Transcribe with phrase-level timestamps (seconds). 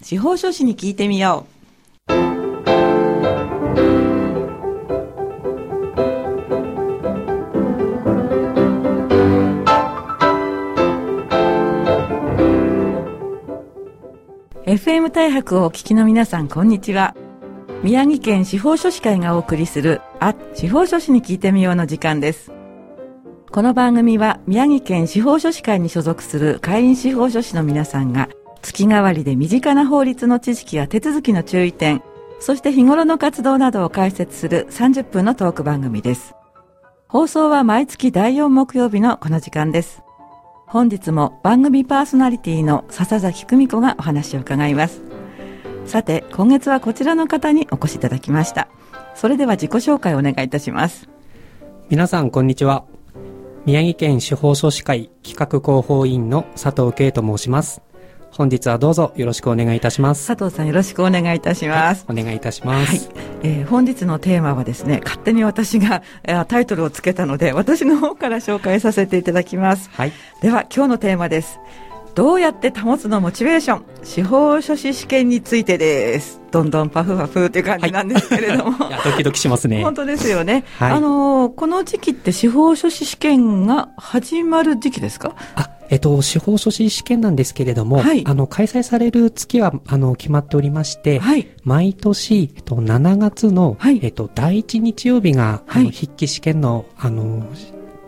[0.00, 1.58] 司法書士に聞いてみよう。
[14.70, 17.16] FM 大白をお聞きの皆さん、こんにちは。
[17.82, 22.52] 宮城県司法書士会がお送りする、あ、司法書士に聞いてみようの時間です。
[23.50, 28.28] この番組は宮城県司法書士会に所属する会員司法書士の皆さんが
[28.62, 32.02] 月替わりで身近な法律の知識や手続きの注意点、
[32.40, 36.34] そして日頃の活動などを解説する30分のトーク番組です。
[37.08, 40.02] 放送は毎月第4木曜日のこの時間です。
[40.66, 45.02] 本日も番組パーソナリティの笹崎久美子がお話を伺います。
[45.86, 48.68] さて、今月はこちらの方にお越しいただきました。
[49.14, 51.08] それでは自己紹介をお願いいたします。
[51.90, 52.84] 皆さんこんにちは
[53.64, 57.80] 宮城県司法書士会企画広報委員の佐藤圭と申します
[58.38, 62.06] 本日はどうぞよろしくお願いいたします佐藤さんよろしくお願いいたします。
[62.08, 63.10] お願いいたします、
[63.42, 69.90] えー本日のテーマはですね、勝手に私が、えータイトルをつけたので、私の方から紹介させていただきます。
[69.92, 71.58] はい、では、今日のテーマです。
[72.14, 73.84] どうやって保つのモチベーション？
[74.04, 76.40] 司法書士試験についてです。
[76.50, 78.86] どんどんパフパフっていう感じなんですけれども。
[78.88, 80.64] いやドキドキしますね本当ですよね。
[80.78, 85.34] はいあのーこの時期って司法書士試験が始まる時期ですか？
[85.54, 91.48] あえっと司法書士試験なんですけれども、はいあの開催される月はあの決まっておりまして、はい。
[91.64, 97.46] 毎年、えっと、7月の、はいえっと、第1日曜日が、あはいの筆記試験のあの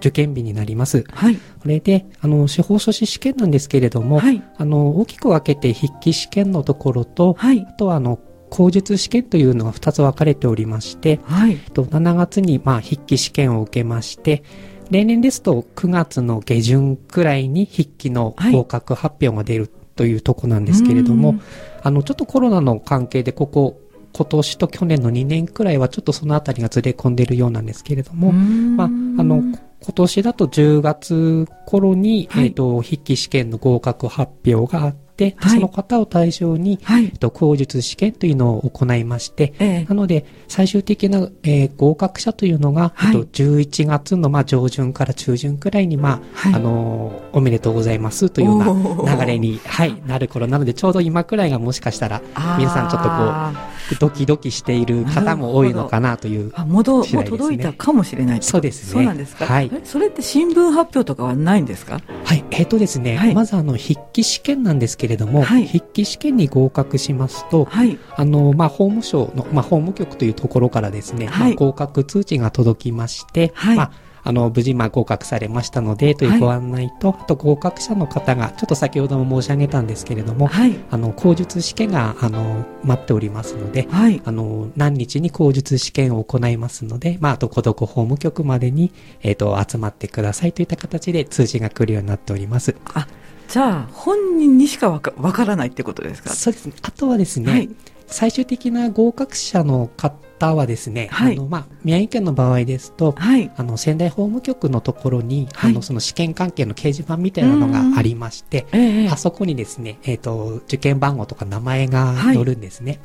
[0.00, 1.04] 受験日になります。
[1.10, 1.36] はい。
[1.36, 4.42] これで、あの、司法書士試験なんですけれども、はい。
[4.56, 7.72] あの、大きく分けて筆記試験のところと、はいあ。
[7.74, 8.18] とはあの、
[8.50, 11.52] 口述試験というのが2つ分かれておりまして、はい。
[11.52, 14.42] えっと7月にまあ筆記試験を受けまして、
[14.90, 21.40] 例年ですと9月の下旬くらいに筆記の合格発表が出るというとこなんですけれども、うん。
[21.82, 23.80] あの、ちょっとコロナの関係でここ、
[24.12, 29.60] 今年と去年の2年くらいはちょっとそのあたりがずれ込んでいるようなんですけれども、まあ、あの、今
[29.94, 32.46] 年だと10月頃に、はい。
[32.46, 34.96] えっ、と、筆記試験の合格発表があっ
[35.36, 35.54] はい。
[35.54, 37.04] その方を対象に、はい。
[37.04, 37.18] えっ。
[37.18, 39.84] と、口述試験というのを行いまして、ええ。
[39.88, 43.16] なので、最終的な、えー合格者というのが、はい。
[43.16, 46.54] えっと、11月の、まあ、上旬から中旬くらいに、まあ、はい。
[46.54, 52.20] あのーおめでとうございますというような流れに、はい、なる頃なので、ちょうど今くらいがもしかしたら、
[52.58, 53.52] 皆さんちょっとこあ
[53.92, 58.92] う、ドキドキしている方も多いのかなというーあ、もう届いたかもしれないそうですね。
[58.94, 59.46] そうなんですか？
[59.46, 59.70] はい。
[59.72, 62.00] えそれって新聞発表とかはないんですか？
[62.24, 63.34] はい、えっ、とですね、はい。
[63.34, 67.98] まずあの、筆記試験なんですけれども、はい筆記試験に合格しますと、はい。
[68.16, 80.78] あの、まあ、法務省の、まあ、法務局というところからですね、はいまあ、合格通知が届きまして、はいまあ、あの、無事、まあ、合格されましたので、というご案内と、あと合格者の方が、ちょっと先ほども申し上げたんですけれども、はい。
[80.90, 84.20] あの、口述試験が、あの、待っておりますので、はい。
[84.24, 88.92] あの、何日に口述試験を行いますので、まあ、どこどこ法務局までに、
[89.22, 92.74] えっ、と、集まってくださいといった形で通知が来るようになっております。
[92.92, 93.06] あ、
[93.50, 96.30] じゃあ、本人にしかわかわからないってことですか？
[96.30, 96.72] そうですね。
[96.82, 97.68] あとはですね、はい。
[98.06, 103.50] 最終的な合格者の方はですね、はいあの、まあ、宮城県の場合ですと、はい。
[103.56, 113.00] あの、仙台法務局のところに、はいあの、その試験関係の掲示板みたいなのがありまして、ええあそこにですね、えっ、と、受験番号とか名前が載るんですね。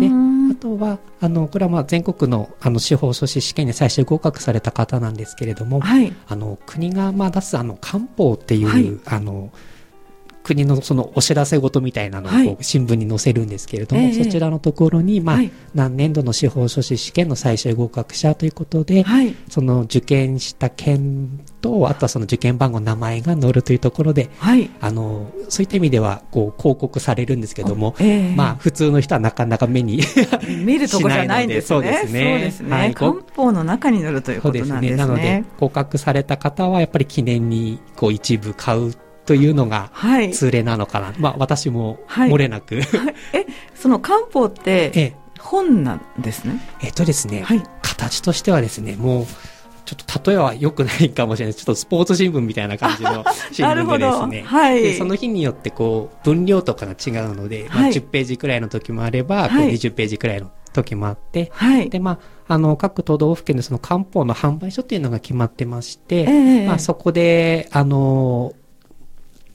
[0.00, 6.12] であとは、あの、これはまあ全国の、あの、司法書士試験に最終合格された方なんですけれども、はい。
[6.28, 9.50] あの、国がまあ出す、あの、官報っていう、はいあの、
[10.48, 19.34] 国のそのお知らせ事みたいなのを新聞に載せるんですけれども、ええそちらのところに、まあ、はい何年度の司法書士試験の最終合格者ということで、はい。
[19.48, 24.70] その受験した件と、あとはその受験番号、名前が載るというところで、はい。
[24.80, 30.00] あの、そういった意味では、こう、広告されるんですけども、ええまあ、普通の人はなかなか目に
[30.64, 31.68] 見るとこじゃないんですね。
[31.68, 32.06] そうで
[32.50, 32.76] すねね。
[32.76, 34.72] はい漢方の中に乗るというそうことですね。
[34.72, 34.96] なんですね。
[34.96, 38.94] なので、合格された方は、やっぱり記念に、こう、一部買う
[39.28, 40.30] というのが、はい。
[40.30, 41.12] 通例なのかな。
[41.18, 42.76] まあ、私も、はい漏れなく。
[42.76, 42.86] はい
[43.34, 46.58] え、その漢方ってええ、本なんですね？
[46.82, 47.62] えっとですね、はい。
[47.82, 49.26] 形としてはですね、もう、
[49.84, 51.54] ちょっと例えは良くないかもしれない。
[51.54, 54.42] ちょっとスポーツ新聞みたいな感じの 新聞でですね。
[54.46, 61.90] はいでその日によってこう、分量とかが違うので、まあ、はい10ページくらいの時もあれば、はい20ページくらいの時もあって、はい。
[61.90, 62.18] で、ま
[62.48, 66.24] あ、あの、各都道府県でその漢方の販売所っていうのが決まってまして、え
[66.64, 68.54] えまあ、そこで、あの、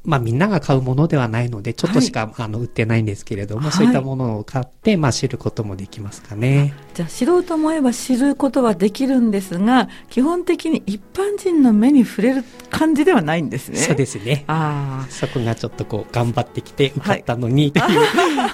[0.06, 3.72] まあみんなが買うものではないので、ちょっとしか、あの売ってないんですけれども、はい。
[3.72, 6.74] そういったものを買って、まあ知ることもできますかね。
[6.94, 13.78] じゃあ知ろうと思えば知ることはできるんですが基本的に一般人の目に触れる感じではないんですね。
[13.78, 14.44] そうですね。
[14.48, 18.00] ああそこがちょっとこう頑張ってきて受かったのに、 という、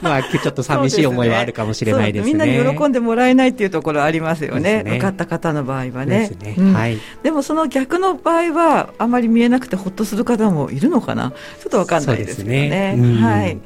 [0.02, 2.32] まあちょっと寂しい思いはあるかもしれないですね。
[2.32, 4.84] そうみんなに喜んでもらえないっていうところありますよね。
[4.84, 4.92] ね。
[4.92, 6.20] 受かった方の場合はね。
[6.20, 6.56] ですね。
[6.58, 6.74] うん。
[6.74, 6.98] はい。
[7.24, 12.70] でもその逆の場合はあまり見えなくてほっとする方もいるのかなちょっとわかんないですけどね。
[12.70, 12.96] ね。
[12.98, 13.16] うん。
[13.18, 13.58] はい。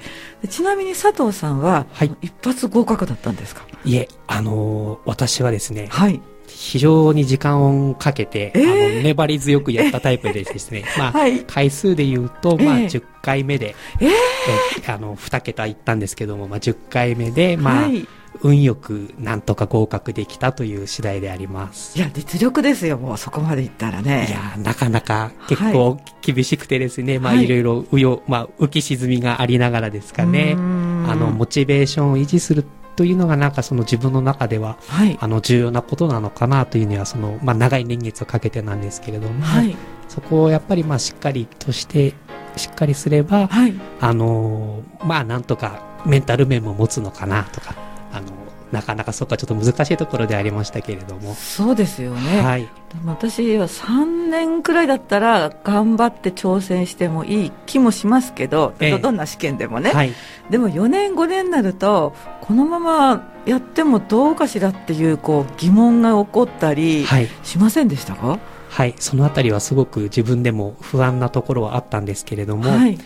[0.42, 2.16] でちなみに佐藤さんは、はい。
[2.22, 3.66] 一発合格だったんですか？
[3.86, 6.20] いえ、あのー私はですね、はい。
[6.48, 8.64] 非常に時間をかけて、えー。
[8.64, 11.40] あの粘り強くやったタイプでですね、 まあ、はい。
[11.42, 14.10] 回数で言うと、まあ、ええ10回目で、えー。
[14.10, 18.08] えあの、2桁いったんですけども、まあ、10回目で、まあ、はい
[18.42, 21.98] 運よくなんとか合格できたという次第であります。
[21.98, 24.28] いや実力ですよもうそこまでいったらね。
[24.30, 27.46] いやーなかなか結構厳しくてですね、まあ、はい。
[27.46, 30.56] いろいろ、うよ、まあ、浮き沈みがありながらですかね。
[30.58, 32.66] あの、モチベーションを維持する
[32.96, 35.18] というのがなんかその自分の中では、はい。
[35.20, 39.76] あの、重要なことなのかなというには、その、まあ、長い年月をかけてなんですけれども、はい。
[40.08, 42.14] そこをやっぱりまあ、しっかりとして、
[42.56, 43.74] しっかりすれば、はい。
[44.00, 47.76] あのーまあ、なんとかメンタル面も持つのかなとか、
[48.14, 48.28] あの
[48.72, 52.62] なかなかそこはちょっと難しいところでありましたけれども、そうですよね、はい。
[52.62, 52.70] で
[53.04, 60.14] も私は3年くらいだったら頑張って挑戦してもいい気もしますけど、ええどどんな試験でもね、はい。
[60.50, 67.28] でも4年5年になるとこのままやってもどうかしらっていうこう疑問が起こったりはい。
[67.44, 68.40] しませんでしたか、
[68.70, 68.96] はい。
[68.98, 72.98] そのあたりはすごく自分でも不安なところはあったんですけれども、はい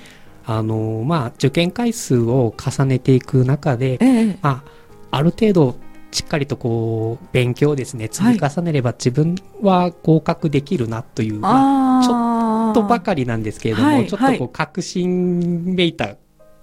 [0.45, 4.76] あのーまあ、受験回数を重ねていく中で、ええまあ、
[5.12, 5.75] ある程度、
[6.12, 16.15] しっかりとこう、勉強をですね、積み重ねれば自分は合格できるなという、まあ、ちょあっとばかりなんですけれども、はいちょっとこう、確信めいた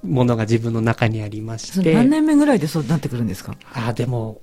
[0.03, 3.55] ものが自分の中にありまそして、れ何年目ぐらいでそうなってくるんですか？
[3.73, 4.41] ああ、でも、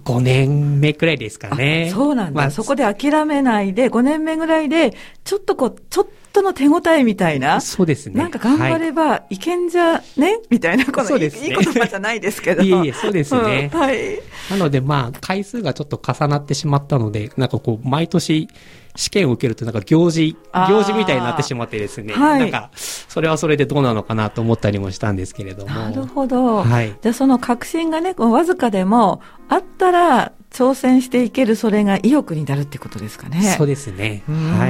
[0.00, 1.88] 5年目くらいですかね。
[1.90, 4.94] あそうなんだ、まあそこで諦めないで5年目ぐらいで
[5.24, 8.14] ちょっとこうちょっとの手応えみたいなそうですね。
[8.14, 10.40] なんか頑張はいればいけんじゃね？
[10.48, 12.62] みたいな、このいい,、そうですねいい言葉じゃないですけど。
[12.62, 13.70] いえいえ、そうですね。
[13.72, 14.18] うんはい。
[14.50, 18.48] なのでまあ、回数がちょっと重なってしまったので、なんかこう、毎年
[18.94, 25.74] 試験を受けるとなんか行事、行事みたいになってしまってですね、はいなんか、それはそれでどうなのかなと思ったりもしたんですけれども。
[25.74, 26.62] なるほど。
[26.62, 26.96] はい。
[27.00, 33.54] じゃあその確信がね、わずかでもあったら挑戦していけるそれが意欲になるってことですかね。
[33.56, 34.22] そうですね。
[34.26, 34.68] は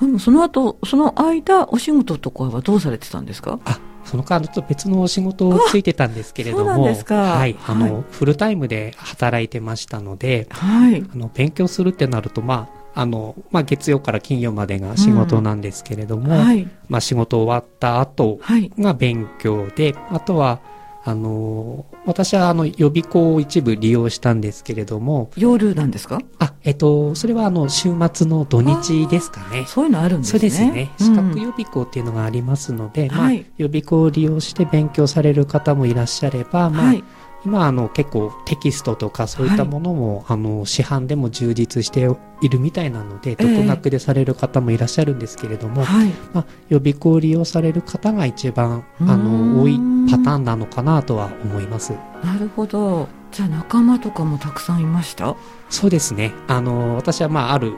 [0.00, 0.04] い。
[0.04, 3.60] でもその後、その間、お仕事とかはどうされてたんですか？
[3.64, 7.56] あ、その間ちょっと別のお仕事をついてたんですけれども、はい。
[7.66, 11.04] あの、はいフルタイムで働いてましたので、はい。
[11.14, 16.68] あの、勉強するってなると、まあ、あの、まあ、月曜から金曜までが仕事なんですけれども、はい。
[16.88, 18.70] まあ、仕事終わった後はい。
[18.78, 20.60] が勉強で、あとは、
[21.04, 26.20] あの、私はあの、予備校を一部利用したんですけれども、夜なんですか？
[26.38, 29.64] あ、えっと、それはあの、週末の土日ですかね。
[29.66, 30.48] そういうのあるんですそうね。
[30.48, 30.90] ですね。
[31.00, 37.04] うん資格予備校っていうのがありますので、まあはい、予備校を利用して勉強される方もいらっしゃれば、まあ、はい。
[37.44, 42.08] 今あの結構テキストとかそういったものも、あの市販でも充実して
[42.40, 46.08] いるみたいなので、え独学でされる方もいらっしゃるんですけれども、はい。
[46.32, 49.78] まあ、予備校を利用される方が一番あの多い
[50.10, 51.92] パターンなのかなとは思います。
[52.24, 53.08] なるほど。
[53.32, 55.34] じゃあ仲間とかもたくさんいました？
[55.68, 56.32] そうですね。
[56.48, 57.74] あの私はまあある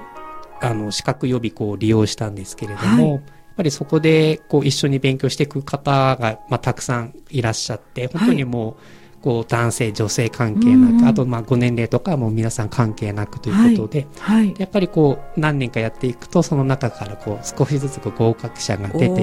[0.60, 3.22] あの資格予備校を利用したんですけれども、はい
[3.54, 8.76] やっぱりそこでこう一緒に勉強していく方が、まあ、たくさんいらっしゃって本当にもう、
[9.24, 14.54] こう男性女性関係なうんくあとまあご年齢とかはもう皆さん関係なくということで、はい。
[14.58, 19.22] やっぱりこう何年かやっていくとその中からこう少しずつこう合格者が出てきて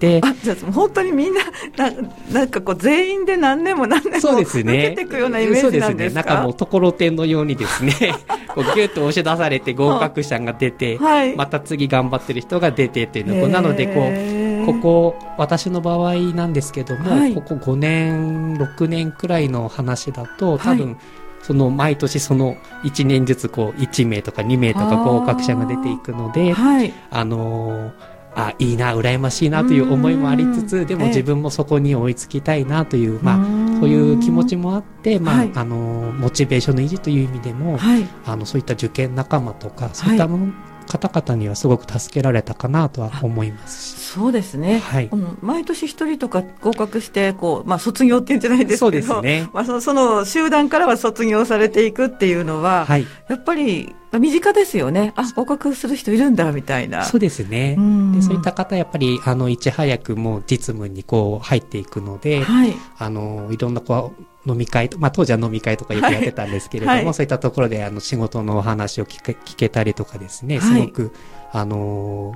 [0.00, 1.40] てあ、じゃあ本当にみんな、
[1.76, 1.92] な
[2.32, 4.88] なんかこう全員で何年も何年そうも受ですね。
[4.90, 5.88] けていくようなイメージなんですか？
[5.88, 6.14] そうですね。
[6.14, 7.92] なんかもうところてんのようにですね、
[8.52, 11.36] こうギュッと押し出されて合格者が出て、はい。
[11.36, 17.34] また次頑張ってる人が出てっていうのを、なのでこう、うここ、私の場合なんですけども、はい。
[17.34, 20.96] ここ5年、6年くらいの話だと、多は分、
[21.42, 26.92] その毎年その1年ずつこう1名とか2名とか合格者が出ていくので、はい。
[27.10, 27.92] あのー
[28.34, 33.38] あ、いいな、羨ましいなという思いもありつつ、でもええ自分もそこに追いつきたいなという、まあ、あ
[33.80, 35.50] そういう気持ちもあって、まあ、はい。
[35.54, 38.06] あの、モチベーションの維持という意味でも、はい。
[38.24, 40.52] あの、そういった受験仲間とか、そういったもの、
[40.88, 44.01] 方々にはすごく助けられたかなとは思いますし。
[44.12, 55.14] そうですね、はい、毎年一人とか合格してこう、まあ、卒業っていうんじゃないですけどね、まあ、そのその集団からは卒業されていくっていうのは、はい、やっぱり身近ですよね。
[55.16, 57.04] あ、合格する人いるんだ、みたいな。
[57.04, 57.78] そうですね。
[58.14, 71.12] でそういった方、やっぱり、あの、いち早くもう実務にこう入っていくので、はい、あの、いろんなこう、飲み会まあ当時は飲み会とかよくやってたんですけれども、はい、そういったところであの仕事のお話を聞け聞けたりとかですね、すごく、
[71.52, 72.34] あの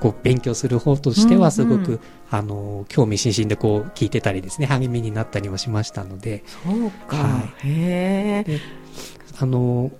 [0.00, 6.44] こう勉強する方としてはすごく、うんうん、あの興味津々でこう聞いてたりですね励みになったりもしましたので。
[6.46, 8.60] そうか、はい、へえ。
[9.40, 9.90] あの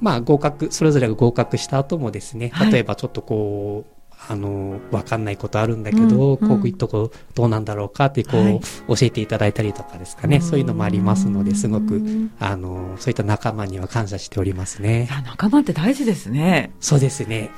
[0.00, 12.00] まあ合格それぞれが合格した後もですね例えばちょっとこう、あの、わかんないことあるんだけど、うんうん、こういうとこどうなんだろうかってこう、はい、教えていただいたりとかですかね、そういうのもありますので、すごく、
[12.38, 15.08] あの、そういった仲間には感謝しておりますね。
[15.26, 16.72] 仲間って大事ですね。
[16.80, 17.50] そうですね。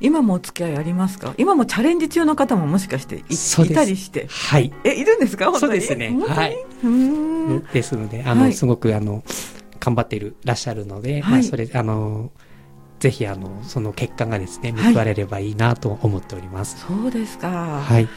[0.00, 1.34] 今もお付き合いありますか？
[1.38, 4.26] 今もチャレンジ中の方ももしかしていいたりして。
[4.28, 4.72] はい。
[4.84, 5.52] え、いるんですか？
[5.58, 6.16] そうですね。
[6.26, 6.56] はい。
[7.72, 9.22] ですので、あの、はい、すごくあの、
[9.80, 12.30] 頑張っているらっしゃるので、はい、まあ、それ、あの、
[13.04, 16.82] ぜひあのその結果がですね報われればいいなと思っております。
[16.86, 17.82] はい、そうですか。
[17.82, 18.08] はい。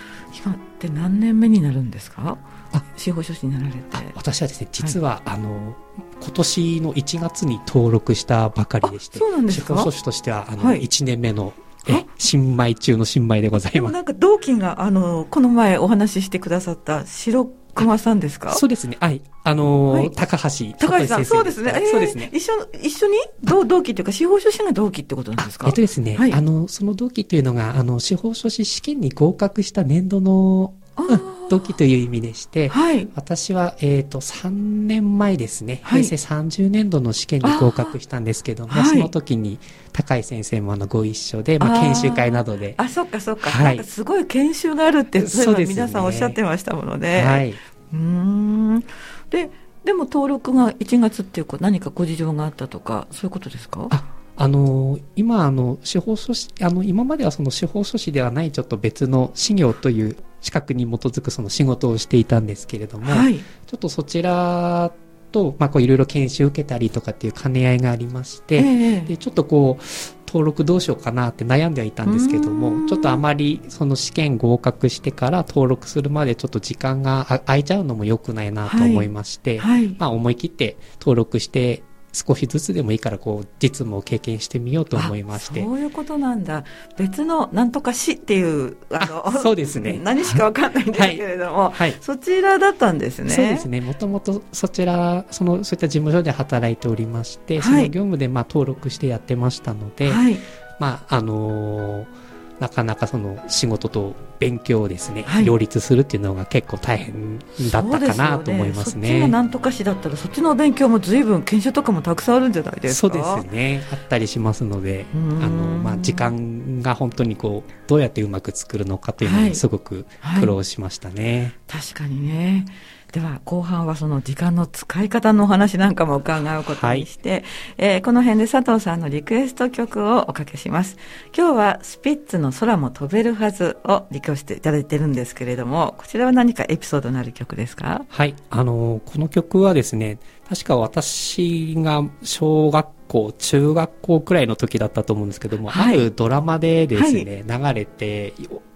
[0.45, 2.37] 今って何年目になるんですか？
[2.71, 3.79] あ、司法書士になられて。
[4.15, 5.75] 私はですね、実は、はい、あの
[6.21, 9.75] 今年の1月に登録したばかりでして、そうなんですか？
[9.75, 11.51] 司法書士としてはあの、はい、1年目の
[11.89, 13.93] え新米中の新米でございます。
[13.93, 18.53] なんか同期があのこの前お話ししてくださった白熊さんですか？
[18.53, 18.97] そうですね。
[18.99, 19.21] はい。
[19.43, 20.47] あのーはい、高橋。
[20.77, 21.71] 高橋さん、そうですね。
[21.75, 22.29] えー、そうですね。
[22.33, 25.67] 一緒、一緒に同同期というか、司法書士が同期ってことなんですか？
[25.67, 31.05] えっとですね、はい、あの、その同期というのが、あの、司法書士試験に合格した年度の、同
[31.47, 39.59] 期という意味でして、はい、私は、えっ、ー、と、3年前ですね、はい、平成30年度の試験に合格したんですけども、その時に
[39.93, 42.75] 高井先生もあのご一緒で、まあ、研修会などで。
[42.77, 43.49] あ、そっかそっか。
[43.49, 47.21] はい、すごい研修があるって、そういえば皆さんおっしゃってましたものね。
[47.23, 47.53] はい。
[47.93, 48.83] うん。
[49.29, 49.49] で
[49.87, 53.87] でも登録が1月っていうか何かご事情があったとかそういうことですか？
[53.89, 54.03] あ
[54.39, 63.43] あの今あの司法書士あの今まではその司法書士ではないちょっと別の資料という資格に基づくその仕事をしていたんですけれども、はい、ちょ
[63.75, 64.91] っとそちら
[65.31, 69.83] と、まあ、こういろいろ研修受けたりとかっていう兼ね合いがありまして、えー、でちょっとこう
[70.27, 79.85] 登録どうしようかなって悩んではいたんですけどもちょっとあまりその試験合格してから登録するまでちょっと時間が空いちゃうのも良くないなと思いまして、はい。
[79.87, 81.81] はい、まあ、思い切って登録して
[82.17, 85.61] 少しずつでもいいからこう実務を経験してみようと思いまして。
[85.61, 86.63] そういうことなんだ。
[86.97, 89.99] 別のなんとか市っていうあのそうですね。
[90.03, 93.29] 何しかわかんないんですけれども、はい、はい、そちらだったんですね。
[93.29, 93.81] そうですね。
[93.81, 100.37] もともとそちらそのそういった事務所で働いておりまして、その業務でまあ登録してやってましたので、はい、
[100.79, 102.27] まああのー
[102.59, 107.39] なかなかその仕事と勉強をですね、はい、両立するっていうのが結構大変
[107.71, 109.07] だったかなと思いますね。
[109.07, 113.13] そ、ね、っちがなんとかしだったらそっちの勉強も随分研修とかもたくさんあるんじゃないですか。
[113.13, 113.83] そうですね。
[113.91, 120.05] あったりしますので、あのまあ時間が本当にこうどうやってうまく作るのかというのにすごく
[120.39, 121.23] 苦労しましたね。
[121.23, 122.65] はいはい、確かにね。
[123.11, 127.43] では後半はその時間の使い方のお話なんかも伺うことにして、はい、
[127.77, 130.97] えー、この辺で佐藤さんのリクエスト曲をおかけします。
[131.35, 138.05] 今日はスピッツの空も飛べるはずをリクエストいただいてるんですけれども、こちらは何かエピソードのある曲ですか？
[138.07, 140.19] はい、あのこの曲はですね、
[140.49, 148.33] 確か私が小学校、中学校くらいの時だったと思うんですけども、はい、あるドラマでですね、はい、流れて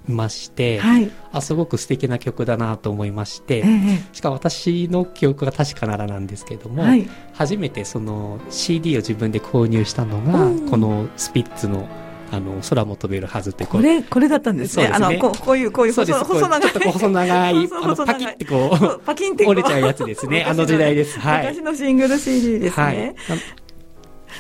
[0.08, 11.88] まして、はい、あすごく素敵な曲だなと思いまして、えー、しかも私の記憶が確かならなんですけども、はい、初めてその CD を自分で購入したのが、このスピッツの
[12.32, 14.86] あの空も飛べるはずってこれこれだったんですね。
[14.86, 14.96] すね。
[14.96, 16.62] あのここういうこういう細細長い。
[16.62, 20.44] ちょっと細長い あのパキってこうパキンって折れちゃうやつですね。
[20.48, 21.20] あの時代です。
[21.20, 21.48] はい。
[21.48, 22.84] 昔のシングル CD ですね。
[22.84, 23.16] はい。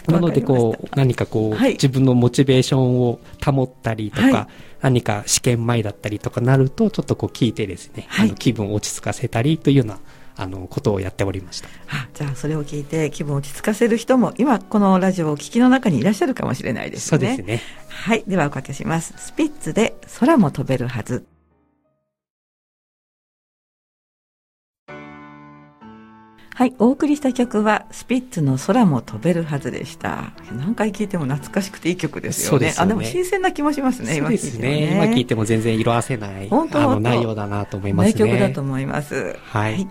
[0.08, 4.48] なのでこう何かこう、はい、自分のモチベーションを保ったりとか、はい、
[4.80, 10.00] 何か試験前だったりとかなるとちょっとこう聞いてですね、はい、あの気分を落ち着かせたりというような
[10.36, 11.70] あのことをやっておりました。
[12.14, 17.10] じゃあそれを聞いて気分を落ち着かせる人も今このラジオをお聞きの中にいらっしゃるかもしれないですね。
[17.10, 17.62] そうですね。
[17.88, 19.14] はいではおかけします。
[19.18, 21.26] スピッツで空も飛べるはず
[26.62, 30.32] はい、お送りした曲はスピッツの空も飛べるはずでした。
[30.56, 32.68] 何回聴いても懐かしくていい曲ですよね。
[32.68, 34.18] よねあ、でも新鮮な気もしますね。
[34.18, 34.92] 今聞いてもね。
[34.94, 38.26] 今聞いても全然色あせない本当あの内容だなと思いますね。
[38.26, 39.40] 名曲だと思います。
[39.44, 39.88] はい、はい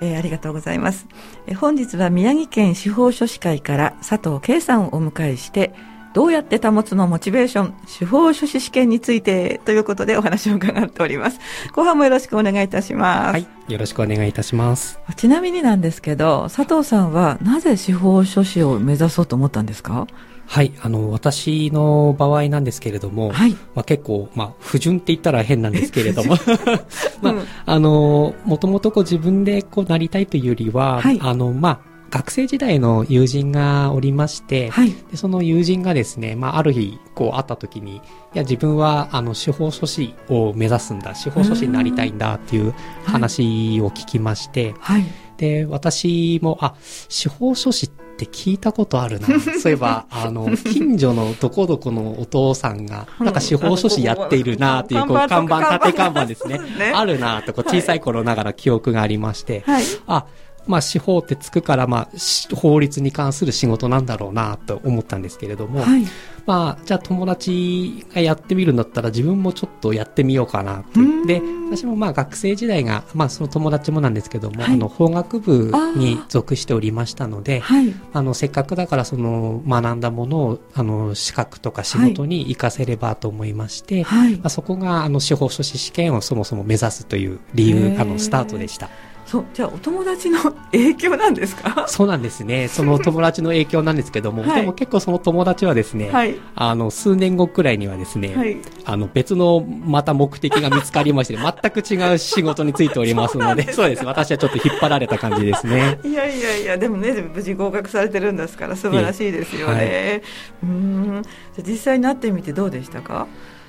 [0.00, 1.06] えー、ありがとうございます、
[1.46, 5.74] えー、本日は宮城県司法書士会から佐藤圭さんをお迎えして
[6.12, 11.38] どうやって保つのモチベーション、司法書士試験についてということでお話を伺っております。
[11.72, 13.32] 後半もよろしくお願いいたします。
[13.32, 14.98] はい、よろしくお願いいたします。
[15.16, 20.06] ちなみになんですけど、佐藤さんはなぜ司法書士を目指そうと思ったんですか？
[20.46, 26.34] はい、あの、私の場合なんですけれども、はい、まあ結構、まあ不純って言ったら変なんですけれども、
[27.22, 38.00] まあ、うん、あの、もともとこう自分でこうなりたいというよりは、はい、あの、まあ、学生時代の友人がおりまして、はい、でその友人がですね、まあ、ある日こう会った時にい
[38.34, 42.74] や自分はあの司法書士を目指すんだ司法書士になりたいんだっていう
[43.04, 45.04] 話を聞きまして、はい、
[45.36, 46.74] で私もあ
[47.08, 47.90] 司法書士っ
[48.20, 49.28] て聞いたことあるな。
[49.58, 56.60] そういえばあの近所のどこどこのお父さんがなんか司法書士やっているなっていうこう看板縦看板ですね。
[56.94, 60.26] あるなとこう小さい頃ながら記憶がありまして、はい、あ
[60.66, 66.04] まあ、司法ってつくから、まあ、法律に関する仕事なんだろうなと思ったんですけれども、はい、
[66.46, 71.00] まあ、じゃあ友達がやってみるんだったら自分もちょっとやってみようかなと。
[71.26, 84.08] で、私もまあ学生時代が、まあその友達もなんですけども、はい、あの法学部に属しておりましたので、はい、あのせっかくだからその学んだものをあの資格とか仕事に活かせればと思いまして、ま
[84.44, 88.90] あ、そこがあの司法書士試験をそもそも目指すという理由、あのスタートでした。
[89.30, 90.40] そうじゃあお友達の
[90.72, 91.84] 影響なんですか？
[91.86, 92.66] そうなんですね。
[92.66, 104.04] その友達の影響なんですけども、 はい、でも結構その友達はですね、はい、あの数年後くらいにはですね、はい、あの別のまた目的が見つかりまして 全く違う仕事についておりますのでそうです。
[104.04, 106.00] 私はちょっと引っ張られた感じですね。
[106.02, 110.22] いやいやいやでもね無事合格されてるんですから素晴らしいですよね、
[110.64, 111.22] うん。
[111.64, 113.28] 実際になってみてどうでしたか？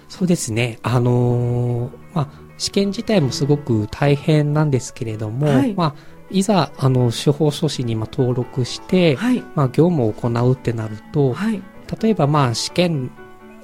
[0.09, 0.79] そうですね。
[0.81, 5.95] あのー、まあ試験自体もすごく大変なんですけれども、はい、まあ、
[6.29, 11.59] いざあの司法書士にま登録して、はい、まあ、業務を行うってなると、はい、
[11.99, 13.09] 例えばまあ試験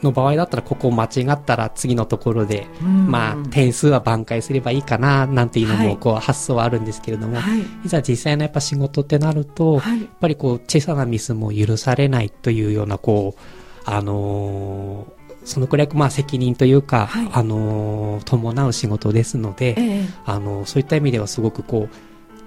[0.01, 13.41] の場合だったらここを間違ったら次のところで、まあ、点数は挽回すればいいかななんていうのもこう発想はあるんですけれども、はい、いざ実際のやっぱ仕事ってなると、はい、やっぱりこう小さなミスも許されないというようなこう
[13.85, 15.16] あのー
[15.47, 21.87] そのくらい、まあ、責任というか、はい、あの伴う仕事ですので、ええ、あのそういった意味ではすごくこ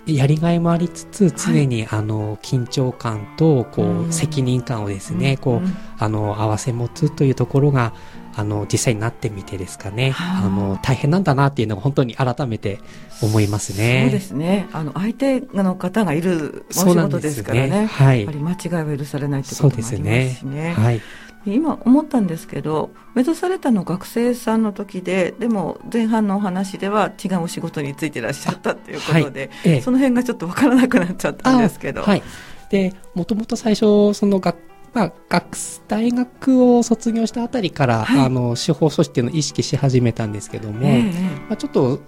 [0.06, 7.92] うやりがいもありつつ常に、はい、あの緊張感とこう、責任感をですね、こうあの合わせ持つというところが
[8.34, 12.80] あの実際になってみてですかね、あの大変なんだなっていうのが本当に改めて
[13.22, 14.02] 思いますね。
[14.04, 14.68] そうですね。
[14.72, 17.68] あの相手の方がいるお仕事ですからね。
[17.68, 18.24] ねはい。
[18.24, 19.98] やっぱり間違いは許されないってこともありますしね。
[19.98, 20.74] そうですね。
[20.74, 21.00] はい。
[21.46, 32.02] 今思ったんですけど目指されたの学生さんの時ででも前半のお話では違うお仕事についてらっしゃったということで、はいええ、その辺がちょっと分からなくなっちゃったんですけど。
[32.02, 32.22] はい、
[32.70, 34.56] でもともと最初その学
[34.92, 42.00] まあ、学大学を卒業したあたりから、はい、あの司法書士っていうのを意識し始めたんですけども、えー、まあ、ちょっと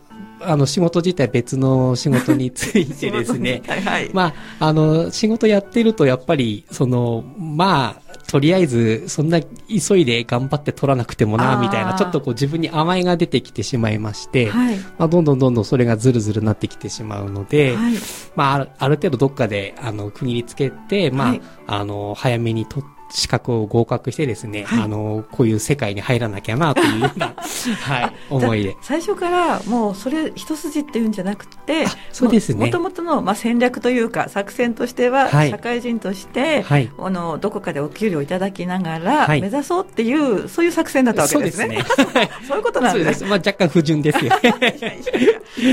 [0.44, 8.01] あの仕事自体別の仕事についてですね、 はいはい、まあ、あの仕事やってるとやっぱりそのまあ
[8.32, 17.92] とりあえず、そんな急いで頑張って取らなくてもな、みたいな、ちょっとこう自分に甘えが出てきてしまいまして、はい、まあ、どんどんどんどんそれがずるずるなってきてしまうので、はい、
[18.34, 28.76] まあ、ある程度どっかで、あの、区切りつけて、まあ、はい、あの、早めに取って、資格を合格してですね、はい、あの、こういう世界に入らなきゃなというような、 はい、思いで。
[28.80, 32.66] 最初からもうそれ一筋っていうんじゃなくて、そうですね。
[32.66, 41.84] もともとの、まあ、戦略というか作戦としては、はい、社会人として、はい、あの、どこかでお給料いただきながら、目指そうっていう、そういう作戦だったわけですね。
[41.86, 42.30] そうですね。
[42.48, 43.24] そういうことなんです。
[43.24, 44.32] まあ、若干不純ですよ。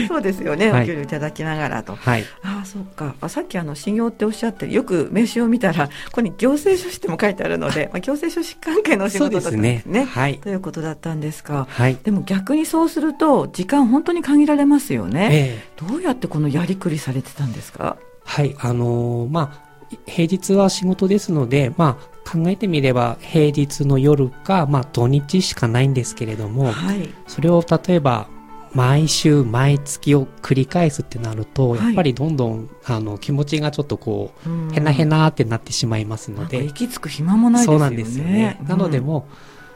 [0.07, 1.95] そうですよね、お給料いただきながらと。
[1.95, 2.25] はい。
[2.43, 3.15] ああ、そうか。
[3.21, 10.03] あさっきあの、修行っておっしゃって、よく名刺を見たら、ここに行政書士っても書いてあるので、まあ、行政書士関係のお仕事だったんですね。
[10.03, 10.39] はい。
[10.39, 11.67] ということだったんですか。
[11.69, 11.97] はい。
[12.03, 15.29] でも逆にそうすると、時間本当に限られますよね。
[15.31, 17.97] ええー、どうやってこのやりくりされてたんですか？
[18.23, 19.69] はい、あのー、まあ、
[20.05, 28.27] 平日は仕事ですので、まあ、考えてみれば平日の夜か、まあ、土日しかないんですけれども、はい、それを例えば
[28.73, 36.63] 毎週毎月を繰り返すってなると、やっぱりどんどんあの気持ちがちょっとこう、へなへなってなってしまいますので。
[36.63, 37.79] 行き着く暇もないですよね。
[37.79, 39.27] そうなんですよね、なのでも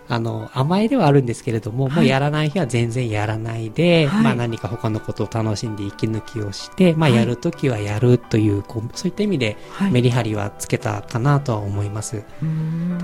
[0.09, 9.57] あの甘えではあるんですけれども、もうやらない日は全然やらないで、まあ、何か他のことを楽しんで息抜きをして、まあ、やるときはやるというこうそういった意味で
[9.91, 12.23] メリハリはつけたかなとは思います。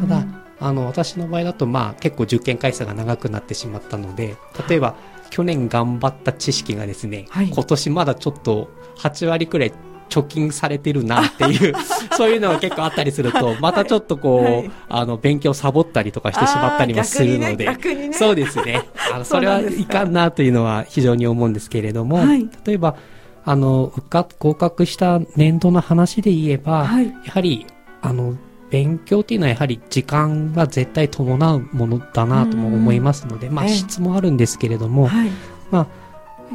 [0.02, 0.26] ただ
[0.60, 4.36] あの私の場合だと、まあ、結構受験回数が長くなってしまったので
[4.68, 4.96] 例えば、
[5.30, 9.74] 去年頑張った知識がですね、はい、今年まだちょっと8割くらい
[10.10, 11.74] 貯金されてるなっていう、
[12.18, 18.08] そういうのが結構あったりすると、またちょっとこう、はい、あの、勉強サボったりとかしてしまったりもするので、ね。
[18.10, 18.84] ね、そうですね。
[19.14, 22.96] あの、 それはいかんなというのは非常に思うんですけれども、はい、例えば、
[23.46, 23.94] あの、
[24.40, 27.66] 合格した年度の話で言えば、はい、やはり、
[28.02, 28.36] あの、
[28.70, 35.30] 勉強っていうのはやはり時間が絶対伴うものだなとも思いますので、まあ質もあるんですけれども、はい、
[35.72, 35.88] まあ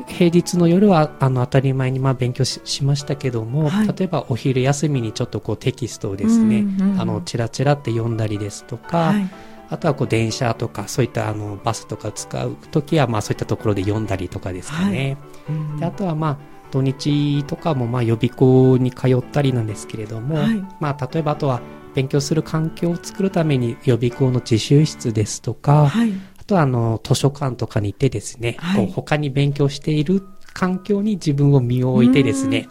[0.07, 9.31] 平日の夜はあの当たり前にまあ勉強しましたけども、はい、例えばお昼休みにちょっとこうテキストをですね、うんうん、あのチラチラって読んだりですとか、はい、
[9.71, 15.17] あとはこう電車とかそういったあのバスとか使う時はまあそういったところで読んだりとかですかね。
[15.47, 15.57] はい。
[15.57, 16.39] うん、であとはまあ
[16.73, 20.39] 土日とかもまあ予備校に通ったりなんですけれども、
[20.81, 21.61] まあ例えばあとは
[21.95, 30.23] 勉強する環境を作るために予備校の自習室ですとか、はい、あとはあの図書館とかに行ってですね、はい、こう他に勉強している
[30.55, 32.69] 環境に自分を身を置いてですね、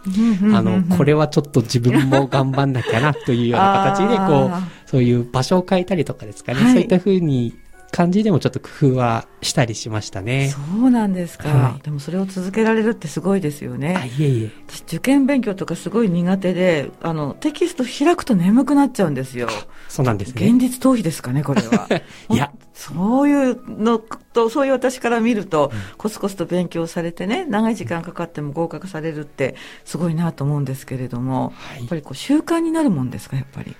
[0.54, 4.50] あの、これはちょっと自分も頑張んなきゃなというような形で、こう、
[4.88, 7.52] そういう場所を変えたりとかですかね、はい、そういったふうに
[7.94, 10.48] 感じでもちょっと工夫はしたりしましたね。
[10.48, 11.48] そうなんですか。
[11.48, 13.94] はい、でもそれを続けられるってすごいですよね。
[13.96, 14.50] あいえいえ。
[14.66, 19.48] 私受験勉強とかすごい苦手で、あの、テキスト開くと眠くなっちゃうんですよ。
[19.88, 20.44] そうなんですね。
[20.44, 21.88] 現実逃避ですかね、これは。
[22.30, 22.50] いや。
[22.72, 29.54] そういうのと、そういう私から見ると、うん、コツコツと勉強されてね、長い時間かかっても合格されるって、
[29.84, 33.76] すごいなと思うんですけれども、はい、やっぱりこう習慣になるもんですか、やっぱり。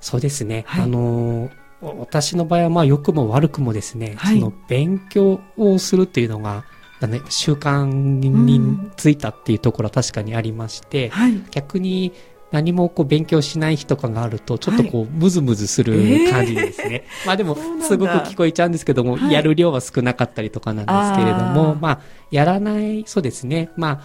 [0.00, 0.62] そうですね。
[0.68, 1.65] はい、あのー
[1.98, 6.64] 私の場合はまあ良くも悪くもですね、はい、その勉強をするっていうのが、
[7.00, 12.12] ね、習慣についたっていうところは確かにありまして、はい、逆に
[12.52, 17.04] 何もこう勉強しない日とかがあると、ちょっとこう、ムズムズする感じですね。
[17.04, 23.70] えー、まあでも、すごく聞こえちゃうんですけども、やる量は少なかったりとかなんですけれども、まあ、やらない、そうですね。
[23.76, 24.00] まあ、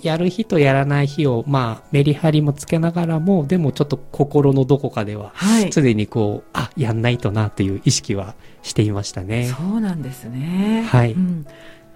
[0.00, 5.32] やる日とやらない日を、まあ、メリハリもつけながらも、でもちょっと心のどこかでは、
[5.70, 9.52] すでにこう、あ、やんないとなという意識はしていましたね。
[9.56, 10.84] そうなんですね。
[10.88, 11.12] はい。
[11.12, 11.46] うん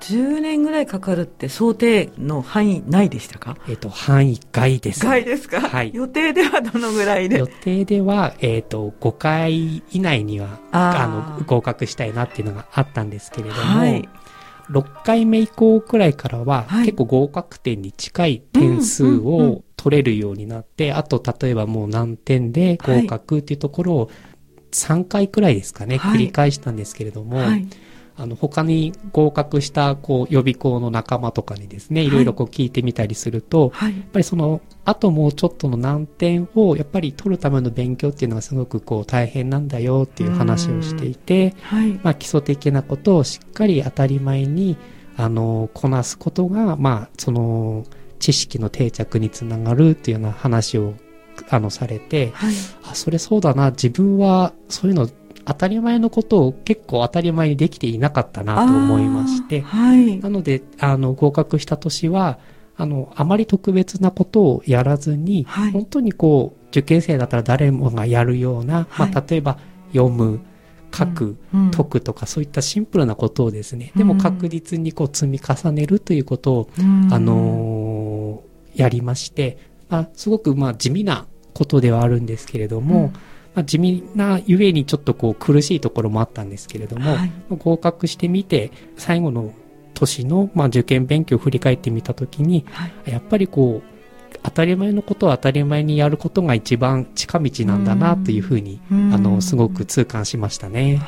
[0.00, 3.56] 10年ぐらいかかるって想定の範囲内でしたか？
[3.68, 5.00] えっ、と、範囲外です。
[5.00, 5.60] 外ですか？
[5.60, 5.90] はい。
[5.94, 7.38] 予定ではどのぐらいで？
[7.38, 14.06] 予定では、えっ、ー、と、5回以内には、あの、合格したいなっていうのがあったんですけれども、はい、
[14.70, 24.10] 6回目以降くらいからは、結構合格点に近い点数を取れるようになって、あと例えばもう何点で合格っていうところを
[24.72, 27.40] 3回くらいですかね、繰り返したんですけれども、
[28.18, 32.10] あの、他に合格した、こう、予備校の仲間とかにですね、い。
[32.10, 44.76] ろいろこう聞いてみたりすると、はい、やっぱりその、あともうちょっとの難点を、やっぱり取るための勉強っていうのがすごくこう、大変なんだよっていう話をしていて、はい、まあ、基礎的なことをしっかり当たり前に、
[45.16, 47.84] あの、こなすことが、まあ、その、
[48.18, 50.94] 知識の定着につながるっていうような話を
[51.50, 55.08] あのされて、はい、あそれそうだな自分はそういうの
[55.46, 62.38] 当たり前のことを結構当たり前にできていなかったなと思いまして、はい、なので、あの、合格した年は、
[62.76, 69.58] あの、あまり特別なことをやらずに、はい、本当にこう、受験生だったら誰もがやるような、はい、まあ、例えば、
[69.92, 70.40] 読む、
[70.92, 83.12] 書く、うん、解くとか、そういったシンプルなことをですね、でも確実にこう積み重ねるということを、うん、あのー、やりまして、まあ、すごくまあ地味なことではあるんですけれども、うん
[83.56, 89.52] まあ、地味なゆえにちょっとこう苦しいところもあったんですけれども、はい、合格してみて最後の
[89.94, 101.02] 年の、まあ、受験勉強を振り返ってみたときに、はい、やっぱりこう当たり前のことを当たり前にやることが一番近道なんだなというふうにあのすごく痛感しましたね。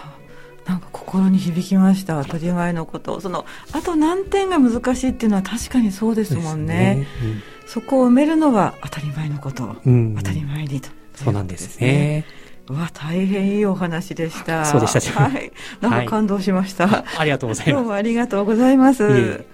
[0.64, 3.20] なんか心に響きました当たり前のこと。
[3.20, 7.06] そのあと何点が難しいっていうのは確かにそうですもんね、ね。
[7.22, 10.90] うん、そこを埋めるのは当たり前のこと、うん、当たり前にと
[11.24, 12.24] そうなんですね。
[12.70, 14.66] うわ、大変いいお話でした。
[14.66, 15.50] そうでした、はい。
[15.80, 16.86] なんか感動しました。
[16.86, 17.74] はい、ありがとうございます。
[17.76, 19.04] どうもありがとうございます。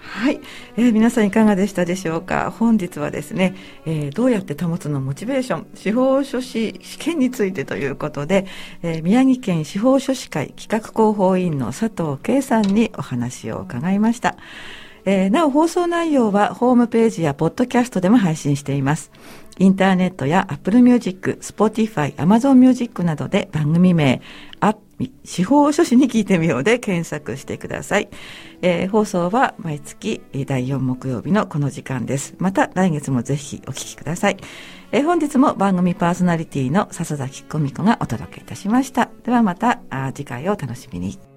[0.00, 0.40] はい、
[0.76, 2.52] えー、皆さんいかがでしたでしょうか？
[2.58, 3.54] 本日はですね、
[3.86, 8.46] えー、どうやって保つのモチベーション、司法書士試験についてということで、
[8.82, 14.34] えー、宮城県司法書士会企画広報委員の佐藤圭さんにお話を伺いました。
[15.06, 19.10] えー、なお放送内容はホームページやポッドキャストでも配信しています。
[19.58, 24.20] インターネットや Apple Music、Spotify、Amazon Music などで番組名、
[24.60, 24.76] あ
[25.24, 28.08] 司法書士に聞いてみようで検索してください。
[28.62, 32.34] えー、放送は毎月第4木曜日のこの時間です。
[32.38, 34.36] また来月もぜひお聞きください。
[34.92, 39.10] えー、本日も番組パーソナリティの笹崎久美子がお届けいたしました。
[39.24, 39.80] ではまた
[40.14, 41.33] 次回をお楽しみに。